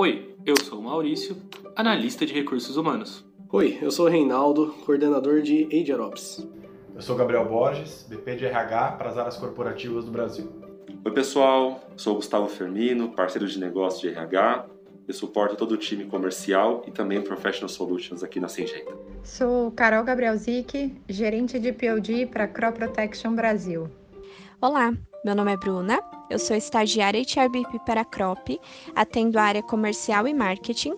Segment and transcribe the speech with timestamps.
[0.00, 1.36] Oi, eu sou o Maurício,
[1.76, 3.22] analista de recursos humanos.
[3.52, 6.48] Oi, eu sou o Reinaldo, coordenador de AgeRops.
[6.94, 10.50] Eu sou Gabriel Borges, VP de RH para as áreas corporativas do Brasil.
[11.04, 11.82] Oi, pessoal.
[11.98, 14.64] Sou Gustavo Fermino, parceiro de negócio de RH.
[15.06, 18.96] Eu suporto todo o time comercial e também Professional Solutions aqui na Singenta.
[19.22, 23.86] Sou Carol Gabriel Zic, gerente de POD para Crop Protection Brasil.
[24.62, 26.00] Olá, meu nome é Bruna,
[26.30, 28.58] eu sou estagiária HRBP para a Crop,
[28.94, 30.94] atendo a área comercial e marketing.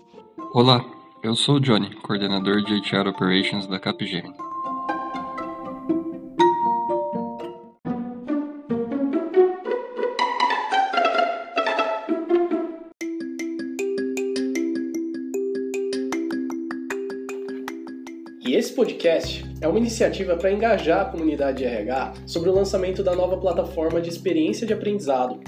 [0.52, 0.84] Olá,
[1.22, 4.34] eu sou o Johnny, coordenador de HR Operations da Capgemini.
[18.44, 23.00] E esse podcast é uma iniciativa para engajar a comunidade de RH sobre o lançamento
[23.00, 25.40] da nova plataforma de experiência de aprendizado,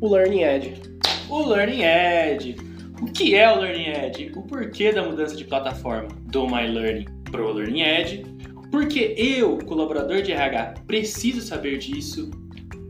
[0.00, 0.82] o Learning Edge.
[1.30, 2.56] O Learning Edge.
[3.00, 4.32] O que é o Learning Edge?
[4.34, 8.24] O porquê da mudança de plataforma do My Learning para o Learning Edge?
[8.72, 12.32] Porque eu, colaborador de RH, preciso saber disso.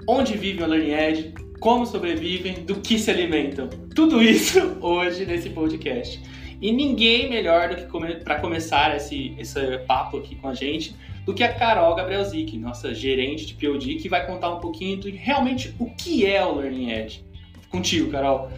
[0.08, 1.34] Onde vive o Learning Edge?
[1.60, 2.64] Como sobrevivem?
[2.64, 3.68] Do que se alimentam?
[3.94, 6.18] Tudo isso hoje nesse podcast.
[6.62, 10.94] E ninguém melhor do que come para começar esse, esse papo aqui com a gente
[11.26, 15.10] do que a Carol Gabrielzik, nossa gerente de POD, que vai contar um pouquinho de
[15.10, 17.24] realmente o que é o Learning Edge.
[17.68, 18.48] Contigo, Carol.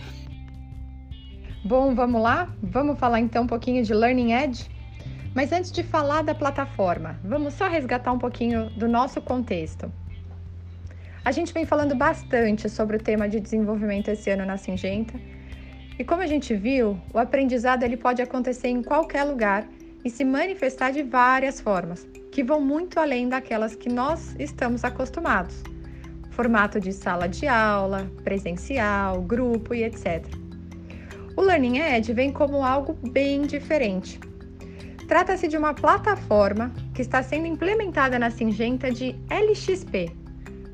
[1.64, 2.54] Bom, vamos lá?
[2.62, 4.68] Vamos falar então um pouquinho de Learning Edge?
[5.34, 9.90] Mas antes de falar da plataforma, vamos só resgatar um pouquinho do nosso contexto.
[11.24, 15.18] A gente vem falando bastante sobre o tema de desenvolvimento esse ano na Singenta
[15.98, 19.66] e como a gente viu, o aprendizado ele pode acontecer em qualquer lugar
[20.04, 25.62] e se manifestar de várias formas, que vão muito além daquelas que nós estamos acostumados.
[26.30, 30.24] Formato de sala de aula, presencial, grupo e etc.
[31.36, 34.18] O Learning Edge vem como algo bem diferente.
[35.06, 40.10] Trata-se de uma plataforma que está sendo implementada na Singenta de LXP,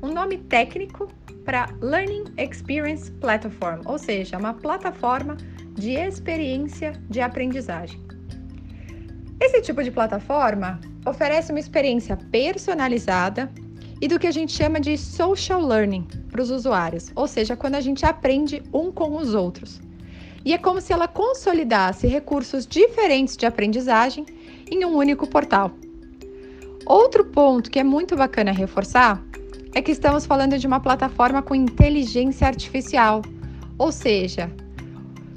[0.01, 1.07] um nome técnico
[1.45, 5.37] para Learning Experience Platform, ou seja, uma plataforma
[5.73, 7.99] de experiência de aprendizagem.
[9.39, 13.51] Esse tipo de plataforma oferece uma experiência personalizada
[13.99, 17.75] e do que a gente chama de social learning para os usuários, ou seja, quando
[17.75, 19.81] a gente aprende um com os outros.
[20.43, 24.25] E é como se ela consolidasse recursos diferentes de aprendizagem
[24.69, 25.71] em um único portal.
[26.85, 29.23] Outro ponto que é muito bacana reforçar
[29.73, 33.21] é que estamos falando de uma plataforma com inteligência artificial,
[33.77, 34.51] ou seja,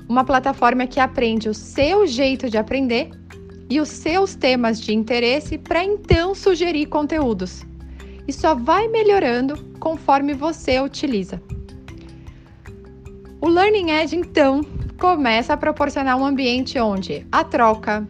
[0.08, 3.10] uma plataforma que aprende o seu jeito de aprender
[3.70, 7.64] e os seus temas de interesse para então sugerir conteúdos.
[8.26, 11.40] E só vai melhorando conforme você utiliza.
[13.40, 14.62] O Learning Edge, então,
[14.98, 18.06] começa a proporcionar um ambiente onde a troca,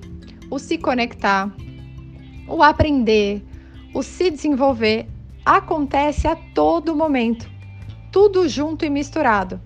[0.50, 1.52] o se conectar,
[2.46, 3.42] o aprender,
[3.92, 5.08] o se desenvolver
[5.44, 7.50] acontece a todo momento,
[8.10, 9.60] tudo junto e misturado.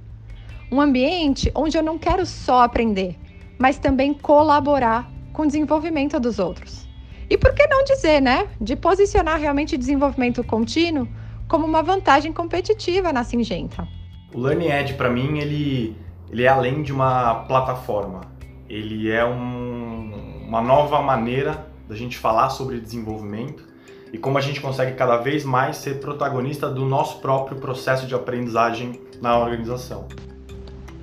[0.72, 3.16] Um ambiente onde eu não quero só aprender,
[3.58, 6.88] mas também colaborar com o desenvolvimento dos outros.
[7.30, 11.06] E por que não dizer, né, de posicionar realmente desenvolvimento contínuo
[11.46, 13.86] como uma vantagem competitiva na Singenta?
[14.34, 15.96] O Learning Edge, para mim, ele,
[16.30, 18.22] ele é além de uma plataforma.
[18.68, 23.67] Ele é um, uma nova maneira da gente falar sobre desenvolvimento
[24.12, 28.14] e como a gente consegue cada vez mais ser protagonista do nosso próprio processo de
[28.14, 30.06] aprendizagem na organização.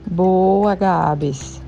[0.07, 1.61] Boa, Gabs.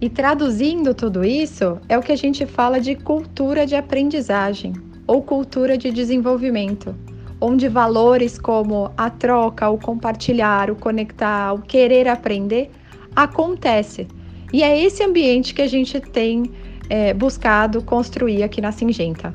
[0.00, 4.74] E traduzindo tudo isso, é o que a gente fala de cultura de aprendizagem
[5.06, 6.94] ou cultura de desenvolvimento,
[7.40, 12.70] onde valores como a troca, o compartilhar, o conectar, o querer aprender
[13.14, 14.06] acontece.
[14.52, 16.50] E é esse ambiente que a gente tem
[16.90, 19.34] é, buscado construir aqui na Singenta.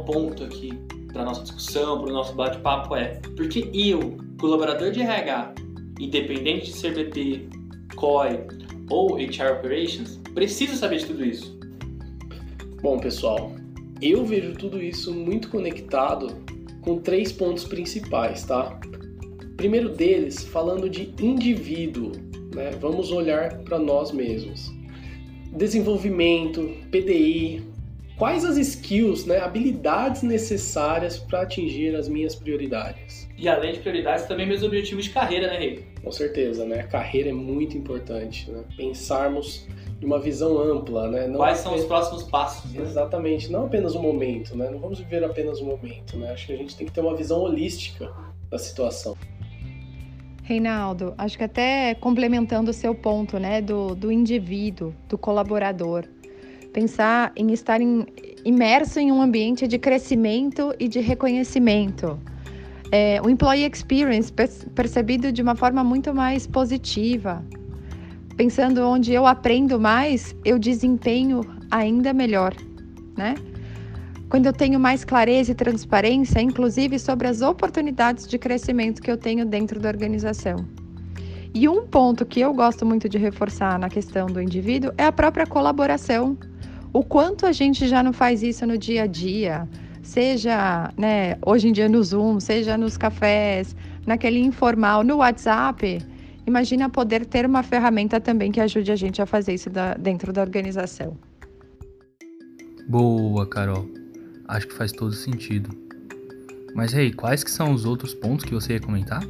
[0.00, 0.72] O ponto aqui
[1.12, 5.54] para nossa discussão, para o nosso bate-papo é porque eu, colaborador de RH,
[6.00, 7.48] independente de ser BP,
[7.94, 8.40] COI
[8.88, 11.58] ou HR Operations, preciso saber de tudo isso.
[12.80, 13.52] Bom, pessoal,
[14.00, 16.42] eu vejo tudo isso muito conectado
[16.80, 18.80] com três pontos principais, tá?
[19.56, 22.12] Primeiro deles, falando de indivíduo,
[22.54, 22.70] né?
[22.80, 24.70] Vamos olhar para nós mesmos.
[25.52, 27.62] Desenvolvimento, PDI,
[28.16, 33.28] quais as skills, né, habilidades necessárias para atingir as minhas prioridades.
[33.36, 35.84] E além de prioridades, também meus objetivos de carreira, né, Rei?
[36.02, 36.80] Com certeza, né?
[36.80, 38.62] A carreira é muito importante, né?
[38.76, 39.66] Pensarmos
[39.98, 41.26] de uma visão ampla, né?
[41.26, 42.72] Não Quais são os próximos passos?
[42.72, 42.82] Né?
[42.82, 44.68] Exatamente, não apenas o momento, né?
[44.70, 46.32] Não vamos viver apenas o momento, né?
[46.32, 48.12] Acho que a gente tem que ter uma visão holística
[48.50, 49.16] da situação.
[50.42, 56.04] Reinaldo, acho que até complementando o seu ponto, né, do, do indivíduo, do colaborador,
[56.72, 58.06] pensar em estar em,
[58.44, 62.18] imerso em um ambiente de crescimento e de reconhecimento
[62.92, 64.30] é, o employee experience
[64.74, 67.42] percebido de uma forma muito mais positiva.
[68.36, 71.40] Pensando onde eu aprendo mais, eu desempenho
[71.70, 72.54] ainda melhor,
[73.16, 73.34] né?
[74.28, 79.16] Quando eu tenho mais clareza e transparência, inclusive sobre as oportunidades de crescimento que eu
[79.16, 80.66] tenho dentro da organização.
[81.54, 85.12] E um ponto que eu gosto muito de reforçar na questão do indivíduo é a
[85.12, 86.36] própria colaboração.
[86.92, 89.66] O quanto a gente já não faz isso no dia a dia,
[90.02, 93.74] seja né, hoje em dia no Zoom, seja nos cafés,
[94.06, 96.00] naquele informal, no WhatsApp.
[96.46, 100.34] Imagina poder ter uma ferramenta também que ajude a gente a fazer isso da, dentro
[100.34, 101.16] da organização.
[102.88, 103.88] Boa, Carol.
[104.48, 105.70] Acho que faz todo sentido.
[106.74, 109.22] Mas, Rei, hey, quais que são os outros pontos que você ia comentar?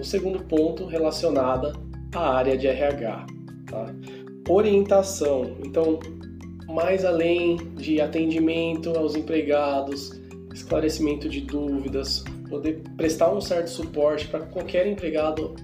[0.00, 1.78] O segundo ponto relacionado
[2.14, 3.26] à área de RH.
[3.66, 3.94] Tá?
[4.48, 5.56] Orientação.
[5.64, 5.98] Então,
[6.68, 10.20] mais além de atendimento aos empregados,
[10.52, 15.54] esclarecimento de dúvidas, poder prestar um certo suporte para qualquer empregado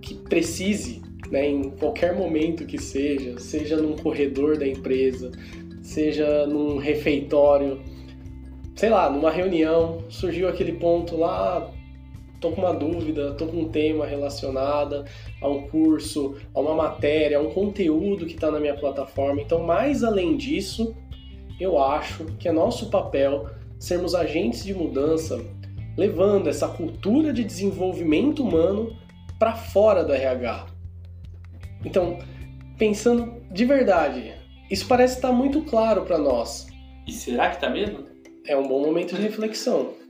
[0.00, 5.32] que precise, né, em qualquer momento que seja, seja num corredor da empresa,
[5.82, 7.80] seja num refeitório,
[8.76, 11.70] sei lá, numa reunião, surgiu aquele ponto lá,
[12.44, 15.06] tô com uma dúvida, tô com um tema relacionado
[15.40, 19.40] a um curso, a uma matéria, a um conteúdo que está na minha plataforma.
[19.40, 20.94] Então, mais além disso,
[21.58, 23.48] eu acho que é nosso papel
[23.78, 25.42] sermos agentes de mudança,
[25.96, 28.94] levando essa cultura de desenvolvimento humano
[29.38, 30.66] para fora do RH.
[31.82, 32.18] Então,
[32.76, 34.34] pensando de verdade,
[34.70, 36.66] isso parece estar muito claro para nós.
[37.06, 38.04] E será que está mesmo?
[38.46, 40.03] É um bom momento de reflexão.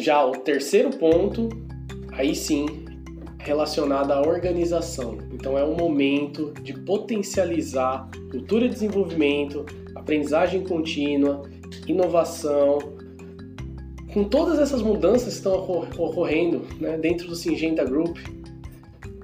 [0.00, 1.50] Já o terceiro ponto,
[2.12, 2.64] aí sim,
[3.38, 5.18] relacionado à organização.
[5.30, 11.42] Então é um momento de potencializar cultura de desenvolvimento, aprendizagem contínua,
[11.86, 12.78] inovação.
[14.14, 15.52] Com todas essas mudanças que estão
[15.98, 18.16] ocorrendo né, dentro do Singenta Group,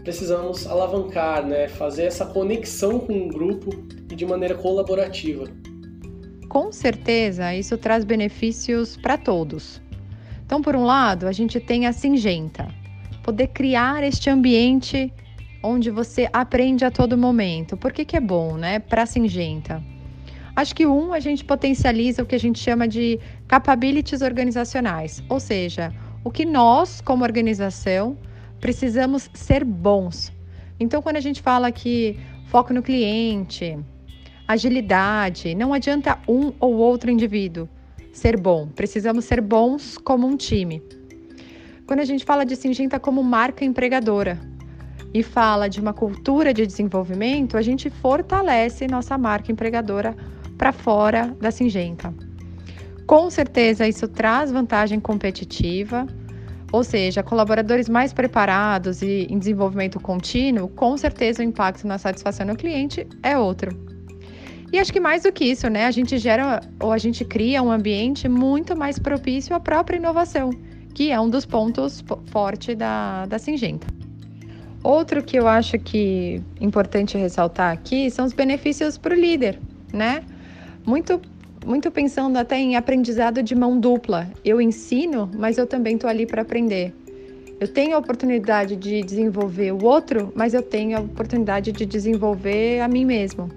[0.05, 3.71] precisamos alavancar, né, fazer essa conexão com o grupo
[4.13, 5.45] e de maneira colaborativa.
[6.51, 9.86] Com certeza, isso traz benefícios para todos
[10.47, 12.69] então, por um lado, a gente tem a Singenta,
[13.25, 15.13] poder criar este ambiente
[15.61, 17.77] onde você aprende a todo momento.
[17.77, 19.83] Por que, que é bom, né, para a Singenta?
[20.55, 25.41] Acho que um, a gente potencializa o que a gente chama de capabilities organizacionais, ou
[25.41, 28.17] seja, o que nós, como organização,
[28.61, 30.33] precisamos ser bons.
[30.79, 33.77] Então, quando a gente fala que foco no cliente,
[34.47, 37.69] agilidade, não adianta um ou outro indivíduo
[38.17, 38.69] ser bom.
[38.69, 40.83] Precisamos ser bons como um time.
[41.87, 44.41] Quando a gente fala de Singenta como marca empregadora
[45.15, 50.17] e fala de uma cultura de desenvolvimento, a gente fortalece nossa marca empregadora
[50.59, 52.13] para fora da Singenta.
[53.07, 56.07] Com certeza isso traz vantagem competitiva,
[56.73, 62.47] ou seja, colaboradores mais preparados e em desenvolvimento contínuo, com certeza o impacto na satisfação
[62.47, 63.96] do cliente é outro.
[64.73, 65.87] E acho que mais do que isso, né?
[65.87, 70.51] A gente gera ou a gente cria um ambiente muito mais propício à própria inovação,
[70.93, 73.87] que é um dos pontos fortes da, da Singenta.
[74.83, 79.59] Outro que eu acho que importante ressaltar aqui são os benefícios para o líder,
[79.93, 80.23] né?
[80.85, 81.21] Muito,
[81.65, 84.31] muito pensando até em aprendizado de mão dupla.
[84.45, 86.95] Eu ensino, mas eu também estou ali para aprender.
[87.59, 92.81] Eu tenho a oportunidade de desenvolver o outro, mas eu tenho a oportunidade de desenvolver
[92.81, 93.51] a mim mesmo.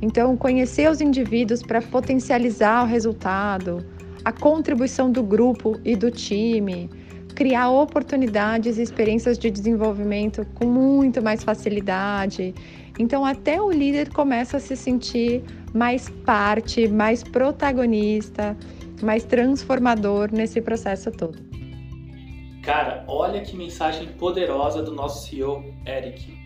[0.00, 3.84] Então, conhecer os indivíduos para potencializar o resultado,
[4.24, 6.88] a contribuição do grupo e do time,
[7.34, 12.54] criar oportunidades e experiências de desenvolvimento com muito mais facilidade.
[12.98, 15.42] Então, até o líder começa a se sentir
[15.74, 18.56] mais parte, mais protagonista,
[19.02, 21.38] mais transformador nesse processo todo.
[22.62, 26.37] Cara, olha que mensagem poderosa do nosso CEO, Eric.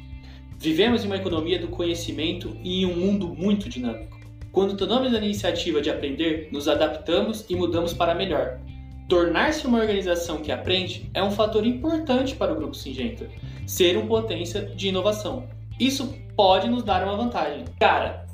[0.62, 4.16] Vivemos em uma economia do conhecimento e em um mundo muito dinâmico.
[4.52, 8.60] Quando tomamos a iniciativa de aprender, nos adaptamos e mudamos para melhor.
[9.08, 13.28] Tornar-se uma organização que aprende é um fator importante para o Grupo Singenta,
[13.66, 15.48] ser um potência de inovação.
[15.80, 17.64] Isso pode nos dar uma vantagem.
[17.80, 18.24] Cara,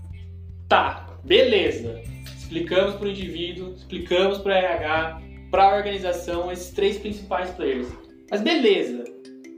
[0.69, 1.99] tá, beleza.
[2.37, 7.89] Explicamos para o indivíduo, explicamos para o RH, para a organização, esses três principais players.
[8.31, 9.03] Mas beleza,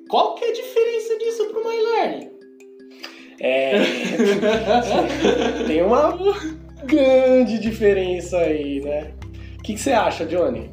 [0.09, 2.40] qual que é a diferença disso para o MyLearning?
[3.41, 3.81] É.
[5.67, 6.17] Tem uma
[6.85, 9.13] grande diferença aí, né?
[9.59, 10.71] O que, que você acha, Johnny?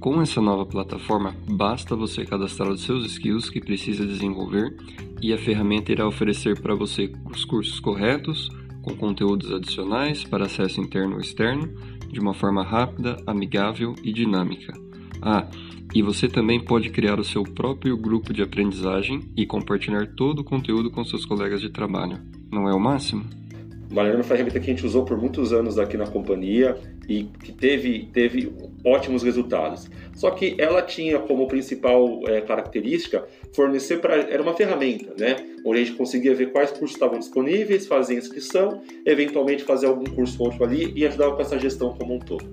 [0.00, 4.76] Com essa nova plataforma, basta você cadastrar os seus skills que precisa desenvolver
[5.20, 8.50] e a ferramenta irá oferecer para você os cursos corretos,
[8.82, 11.68] com conteúdos adicionais para acesso interno ou externo,
[12.08, 14.72] de uma forma rápida, amigável e dinâmica.
[15.20, 15.46] Ah,
[15.96, 20.44] e você também pode criar o seu próprio grupo de aprendizagem e compartilhar todo o
[20.44, 22.18] conteúdo com seus colegas de trabalho.
[22.52, 23.24] Não é o máximo?
[23.90, 26.76] Malhar é uma ferramenta que a gente usou por muitos anos aqui na companhia
[27.08, 28.52] e que teve, teve
[28.84, 29.88] ótimos resultados.
[30.14, 34.16] Só que ela tinha como principal é, característica fornecer para.
[34.16, 35.36] Era uma ferramenta, né?
[35.64, 40.42] Onde a gente conseguia ver quais cursos estavam disponíveis, fazer inscrição, eventualmente fazer algum curso
[40.42, 42.44] outro ali e ajudava com essa gestão como um todo.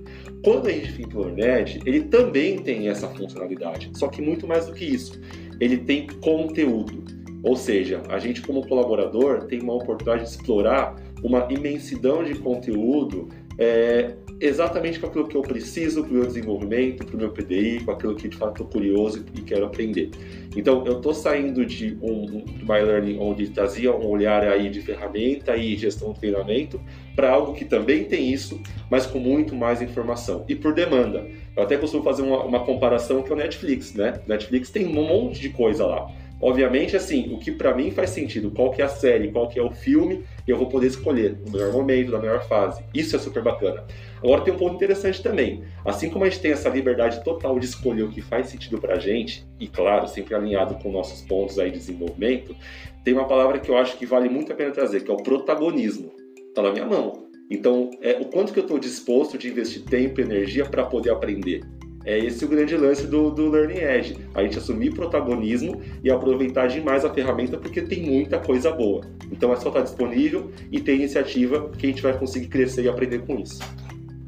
[0.43, 4.65] Quando a gente fica no LearnEd, ele também tem essa funcionalidade, só que muito mais
[4.65, 5.19] do que isso.
[5.59, 7.03] Ele tem conteúdo.
[7.43, 13.29] Ou seja, a gente como colaborador tem uma oportunidade de explorar uma imensidão de conteúdo
[13.57, 17.81] é, exatamente com aquilo que eu preciso para o meu desenvolvimento, para o meu PDI,
[17.85, 20.11] com aquilo que de fato estou curioso e quero aprender.
[20.55, 24.81] Então, eu estou saindo de um, um My Learning onde trazia um olhar aí de
[24.81, 26.79] ferramenta e gestão de treinamento
[27.15, 31.25] para algo que também tem isso, mas com muito mais informação e por demanda.
[31.55, 34.21] Eu até costumo fazer uma, uma comparação que é o Netflix, né?
[34.27, 36.11] Netflix tem um monte de coisa lá.
[36.43, 39.57] Obviamente, assim, o que para mim faz sentido, qual que é a série, qual que
[39.57, 42.83] é o filme, eu vou poder escolher no melhor momento, na melhor fase.
[42.93, 43.85] Isso é super bacana.
[44.23, 45.63] Agora tem um ponto interessante também.
[45.83, 48.97] Assim como a gente tem essa liberdade total de escolher o que faz sentido pra
[48.97, 52.55] gente, e claro, sempre alinhado com nossos pontos aí de desenvolvimento,
[53.03, 55.17] tem uma palavra que eu acho que vale muito a pena trazer, que é o
[55.17, 56.13] protagonismo.
[56.55, 57.27] Tá na minha mão.
[57.51, 61.09] Então, é o quanto que eu estou disposto de investir tempo e energia para poder
[61.09, 61.61] aprender.
[62.05, 64.17] É esse o grande lance do, do Learning Edge.
[64.33, 69.05] A gente assumir protagonismo e aproveitar demais a ferramenta porque tem muita coisa boa.
[69.31, 72.89] Então é só estar disponível e ter iniciativa que a gente vai conseguir crescer e
[72.89, 73.61] aprender com isso.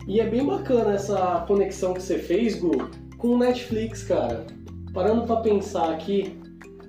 [0.07, 4.45] E é bem bacana essa conexão que você fez, Gu, com o Netflix, cara.
[4.93, 6.37] Parando para pensar aqui,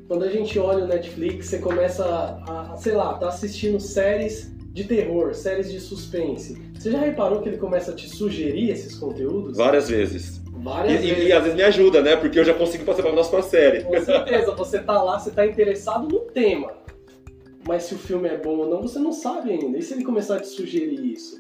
[0.07, 4.55] quando a gente olha o Netflix, você começa a, a, sei lá, tá assistindo séries
[4.73, 6.57] de terror, séries de suspense.
[6.79, 9.57] Você já reparou que ele começa a te sugerir esses conteúdos?
[9.57, 10.43] Várias vezes.
[10.53, 11.25] Várias E, vezes.
[11.25, 12.17] e, e às vezes me ajuda, né?
[12.17, 13.83] Porque eu já consigo passar para a próxima série.
[13.85, 16.71] Com certeza, você tá lá, você tá interessado no tema.
[17.67, 19.79] Mas se o filme é bom ou não, você não sabe ainda.
[19.79, 21.37] E se ele começar a te sugerir isso?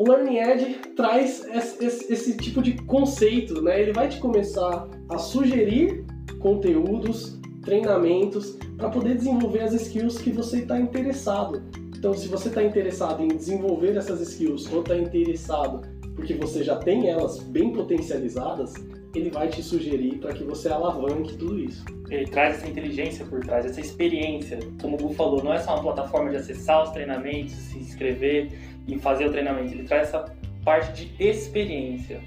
[0.00, 3.82] O Learning Edge traz esse, esse- esse tipo de conceito, né?
[3.82, 6.06] Ele vai te começar a sugerir
[6.38, 11.62] conteúdos, treinamentos, para poder desenvolver as skills que você está interessado.
[11.98, 15.82] Então, se você está interessado em desenvolver essas skills ou está interessado
[16.16, 18.72] porque você já tem elas bem potencializadas,
[19.14, 21.84] ele vai te sugerir para que você alavanque tudo isso.
[22.08, 24.58] Ele traz essa inteligência por trás, essa experiência.
[24.80, 28.52] Como o Gu falou, não é só uma plataforma de acessar os treinamentos, se inscrever
[28.86, 29.72] e fazer o treinamento.
[29.74, 30.24] Ele traz essa
[30.64, 32.20] parte de experiência.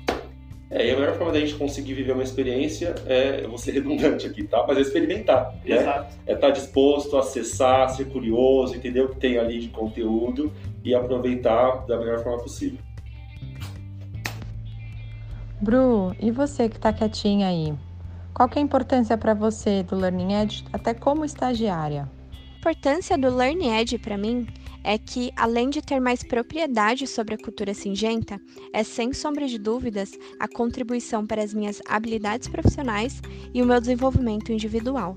[0.70, 3.74] É, e a melhor forma da gente conseguir viver uma experiência é, eu vou ser
[3.74, 4.66] redundante aqui, tá?
[4.68, 5.54] Mas é experimentar.
[5.64, 5.78] Né?
[5.78, 6.16] Exato.
[6.26, 10.52] É estar disposto a acessar, ser curioso, entender o que tem ali de conteúdo
[10.84, 12.80] e aproveitar da melhor forma possível.
[15.64, 17.74] Bru, e você que está quietinha aí?
[18.34, 22.12] Qual é a importância para você do Learning Edge, até como estagiária?
[22.34, 24.46] A importância do Learn Edge para mim
[24.84, 28.42] é que, além de ter mais propriedade sobre a cultura singenta,
[28.74, 33.22] é sem sombra de dúvidas a contribuição para as minhas habilidades profissionais
[33.54, 35.16] e o meu desenvolvimento individual.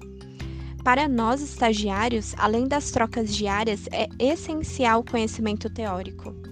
[0.84, 6.45] Para nós estagiários, além das trocas diárias, é essencial o conhecimento teórico.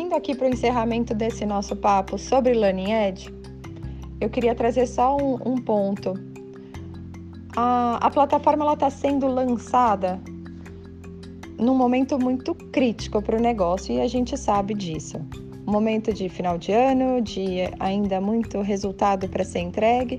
[0.00, 3.28] Seguindo aqui para o encerramento desse nosso papo sobre Learning Edge,
[4.18, 6.14] eu queria trazer só um, um ponto.
[7.54, 10.18] A, a plataforma está sendo lançada
[11.58, 15.20] num momento muito crítico para o negócio e a gente sabe disso.
[15.66, 20.18] Momento de final de ano, de ainda muito resultado para ser entregue,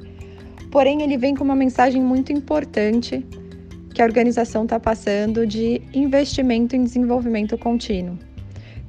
[0.70, 3.26] porém ele vem com uma mensagem muito importante
[3.96, 8.30] que a organização está passando de investimento em desenvolvimento contínuo.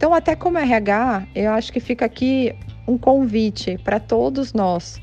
[0.03, 2.53] Então, até como RH, eu acho que fica aqui
[2.89, 5.01] um convite para todos nós.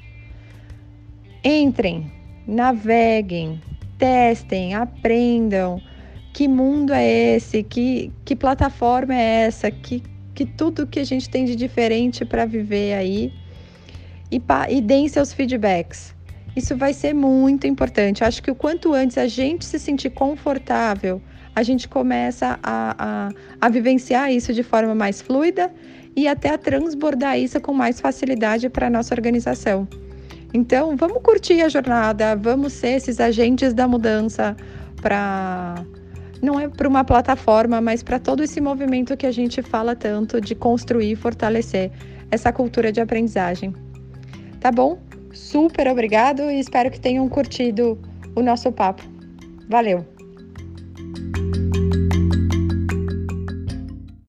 [1.41, 2.11] Entrem,
[2.45, 3.61] naveguem,
[3.97, 5.81] testem, aprendam.
[6.33, 7.63] Que mundo é esse?
[7.63, 9.71] Que, que plataforma é essa?
[9.71, 10.03] Que,
[10.35, 13.31] que tudo que a gente tem de diferente para viver aí
[14.29, 16.13] e, e deem seus feedbacks.
[16.57, 18.25] Isso vai ser muito importante.
[18.25, 21.21] Acho que o quanto antes a gente se sentir confortável,
[21.59, 25.71] a gente começa a, a, a vivenciar isso de forma mais fluida
[26.15, 29.87] e até a transbordar isso com mais facilidade para a nossa organização.
[30.53, 34.55] Então, vamos curtir a jornada, vamos ser esses agentes da mudança
[35.01, 35.75] para
[36.41, 40.39] não é para uma plataforma, mas para todo esse movimento que a gente fala tanto
[40.39, 41.91] de construir e fortalecer
[42.31, 43.73] essa cultura de aprendizagem.
[44.61, 44.97] Tá bom?
[45.33, 47.99] Super obrigado e espero que tenham curtido
[48.33, 49.03] o nosso papo.
[49.67, 50.18] Valeu!